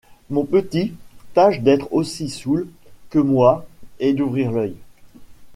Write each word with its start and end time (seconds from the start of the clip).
Mon 0.31 0.45
petit, 0.45 0.93
tâche 1.35 1.59
d’être 1.59 1.93
aussi 1.93 2.27
soûl 2.27 2.67
que 3.11 3.19
moi 3.19 3.67
et 3.99 4.13
d’ouvrir 4.13 4.51
l’œil... 4.51 4.73